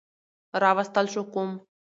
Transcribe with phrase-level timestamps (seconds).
[0.61, 1.49] راوستل شو کوم